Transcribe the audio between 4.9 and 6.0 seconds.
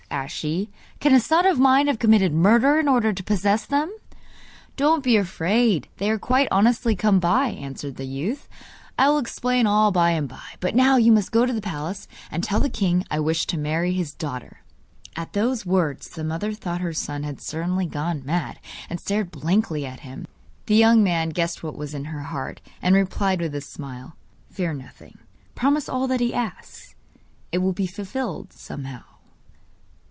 be afraid;